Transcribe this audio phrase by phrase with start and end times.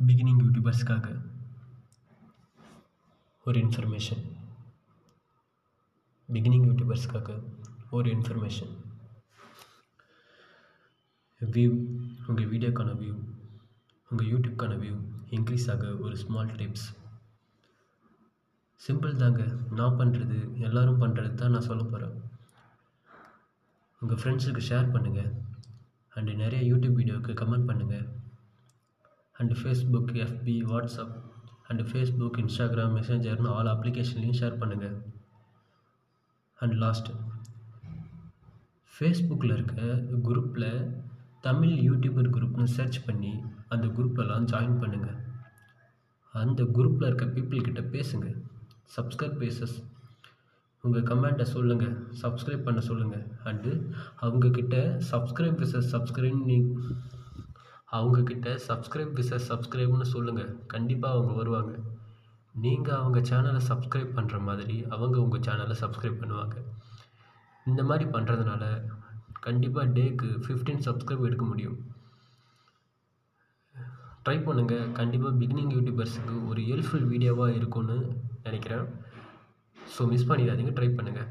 [0.00, 1.06] Beginning யூடியூபர்ஸ்க்காக
[3.46, 4.22] ஒரு information
[6.28, 7.28] beginning யூடியூபர்ஸ்க்காக
[7.90, 8.72] ஒரு information
[11.40, 11.70] view
[12.28, 13.14] உங்கள் வீடியோக்கான வியூ
[14.10, 14.96] உங்கள் யூடியூப்க்கான வியூ
[15.30, 16.86] இன்க்ரீஸ் ஆக ஒரு ஸ்மால் டிப்ஸ்
[18.80, 19.42] சிம்பிள் தாங்க.
[19.70, 22.14] நான் பண்ணுறது எல்லோரும் பண்ணுறது தான் நான் சொல்ல போகிறேன்
[24.02, 25.30] உங்கள் ஃப்ரெண்ட்ஸுக்கு ஷேர் பண்ணுங்கள்
[26.16, 28.06] அண்டு நிறைய யூடியூப் வீடியோவுக்கு கமெண்ட் பண்ணுங்கள்
[29.40, 31.14] அண்டு ஃபேஸ்புக் எஃபி வாட்ஸ்அப்
[31.68, 34.96] அண்டு ஃபேஸ்புக் இன்ஸ்டாகிராம் மெசேஞ்சர்னு ஆல் அப்ளிகேஷன்லேயும் ஷேர் பண்ணுங்கள்
[36.58, 37.14] அண்ட் லாஸ்ட்டு
[38.94, 39.80] ஃபேஸ்புக்கில் இருக்க
[40.22, 40.68] குரூப்பில்
[41.40, 43.32] தமிழ் யூடியூபர் குரூப்னு சர்ச் பண்ணி
[43.68, 45.18] அந்த குரூப்லலாம் ஜாயின் பண்ணுங்கள்
[46.34, 48.26] அந்த குரூப்பில் இருக்க பீப்புள்கிட்ட பேசுங்க.
[48.96, 49.76] சப்ஸ்கிரைப் பேசஸ்
[50.84, 53.72] உங்கள் கமெண்ட்டை சொல்லுங்கள் சப்ஸ்கிரைப் பண்ண சொல்லுங்கள் அண்டு
[54.20, 54.76] அவங்கக்கிட்ட
[55.10, 56.58] சப்ஸ்கிரைப் பேசஸ் சப்ஸ்கிரைப் நீ
[57.98, 61.72] அவங்கக்கிட்ட சப்ஸ்கிரைப் விசஸ் சப்ஸ்கிரைப்னு சொல்லுங்கள் கண்டிப்பாக அவங்க வருவாங்க.
[62.64, 66.56] நீங்கள் அவங்க சேனலை சப்ஸ்கிரைப் பண்ணுற மாதிரி அவங்க உங்கள் சேனலை சப்ஸ்கிரைப் பண்ணுவாங்க.
[67.66, 68.64] இந்த மாதிரி பண்ணுறதுனால
[69.46, 71.78] கண்டிப்பாக டேக்கு ஃபிஃப்டீன் சப்ஸ்கிரைப் எடுக்க முடியும்.
[74.24, 77.98] ட்ரை பண்ணுங்கள் கண்டிப்பாக பிகினிங் யூடியூபர்ஸுக்கு ஒரு ஹெல்ப்ஃபுல் வீடியோவாக இருக்கும்னு
[78.46, 78.86] நினைக்கிறேன்.
[79.76, 80.74] ஸோ மிஸ் பண்ணிடாதீங்க.
[80.78, 81.28] ட்ரை பண்ணுங்கள்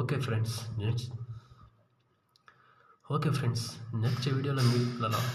[0.00, 1.12] okay friends next
[3.14, 3.66] okay friends
[4.04, 5.28] next வீடியோவில் மீட் பண்ணலாம்.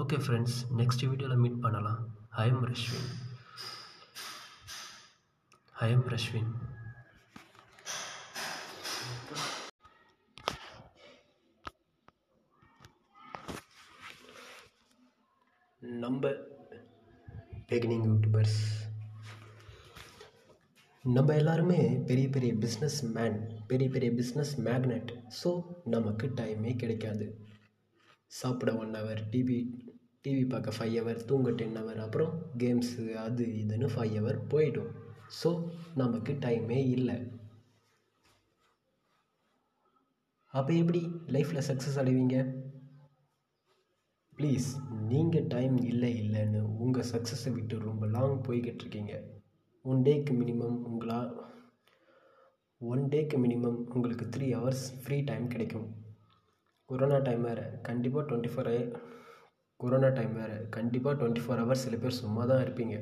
[0.00, 2.00] ஓகே ஃப்ரெண்ட்ஸ் நெக்ஸ்ட் வீடியோவில் மீட் பண்ணலாம்.
[2.38, 3.06] ஹயம் ரஷ்வின்
[5.80, 6.50] ஹயம் ரஷ்வின்
[16.04, 16.32] நம்ம
[17.70, 18.60] பிகினிங் யூடியூபர்ஸ்
[21.04, 23.40] நம்ம எல்லாருமே பெரிய பெரிய பிஸ்னஸ் மேன்
[23.72, 25.10] பெரிய பெரிய பிஸ்னஸ் மேக்னெட்
[25.40, 25.50] ஸோ
[25.96, 27.26] நமக்கு டைமே கிடைக்காது.
[28.40, 29.58] சாப்பிட ஒன் ஹவர் டிவி
[30.24, 34.92] டிவி பார்க்க ஃபைவ் ஹவர் தூங்க டென் ஹவர் அப்புறம் கேம்ஸு அது இதுன்னு ஃபைவ் ஹவர் போயிடும்.
[35.40, 35.50] ஸோ
[36.00, 37.16] நமக்கு டைமே இல்லை.
[40.54, 41.00] அப்போ எப்படி
[41.34, 42.36] லைஃப்பில் சக்ஸஸ் அடைவீங்க?
[44.38, 44.68] ப்ளீஸ்
[45.10, 49.14] நீங்கள் டைம் இல்லை இல்லைன்னு உங்கள் சக்ஸஸை விட்டு ரொம்ப லாங் போய்கிட்டு இருக்கீங்க.
[49.90, 51.20] ஒன் டேக்கு மினிமம் உங்களா
[52.92, 55.86] ஒன் டேக்கு மினிமம் உங்களுக்கு த்ரீ ஹவர்ஸ் ஃப்ரீ டைம் கிடைக்கும்.
[56.90, 57.66] கொரோனா டைம் வேறு.
[57.88, 58.72] கண்டிப்பாக டுவெண்ட்டி ஃபோர்
[59.80, 60.58] கொரோனா டைம் வேறு.
[60.76, 62.96] கண்டிப்பாக டுவெண்ட்டி ஃபோர் ஹவர்ஸ் சில பேர் சும்மா தான் இருப்பீங்க.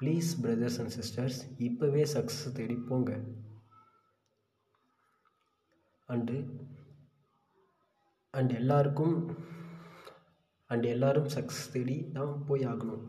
[0.00, 3.12] ப்ளீஸ் பிரதர்ஸ் அண்ட் சிஸ்டர்ஸ் இப்போவே சக்ஸஸ் தேடி போங்க.
[6.08, 6.36] அண்டு
[8.34, 9.16] அண்ட் எல்லாருக்கும்
[10.70, 13.04] அண்ட் எல்லோரும் சக்ஸஸ் தேடி தான் போய் ஆகணும்.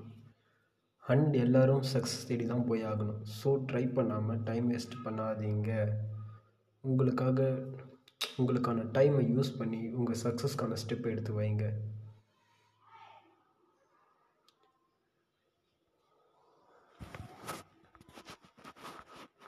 [1.04, 3.22] அண்ட் எல்லோரும் சக்ஸஸ் தேடி தான் போய் ஆகணும்.
[3.38, 5.72] ஸோ ட்ரை பண்ணாமல் டைம் வேஸ்ட் பண்ணாதீங்க.
[6.84, 7.40] உங்களுக்காக
[8.40, 11.66] உங்களுக்கான டைமை யூஸ் பண்ணி உங்கள் சக்ஸஸ்க்கான ஸ்டெப் எடுத்து வைங்க.